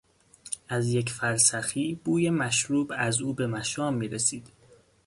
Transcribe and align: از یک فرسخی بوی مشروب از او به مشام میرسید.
از 0.69 0.87
یک 0.87 1.09
فرسخی 1.09 1.99
بوی 2.03 2.29
مشروب 2.29 2.91
از 2.97 3.21
او 3.21 3.33
به 3.33 3.47
مشام 3.47 3.93
میرسید. 3.93 4.47